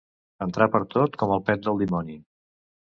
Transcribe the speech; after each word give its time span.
Entrar 0.45 0.67
pertot, 0.77 1.19
com 1.25 1.35
el 1.37 1.45
pet 1.53 1.65
del 1.71 1.81
dimoni. 1.85 2.21